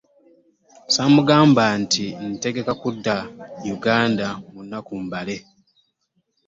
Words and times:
Ssaamugamba 0.85 1.63
nti 1.81 2.05
ntegeka 2.31 2.73
kudda 2.81 3.15
Uganda 3.73 4.27
mu 4.51 4.59
nnaku 4.63 4.93
mbale. 5.05 5.37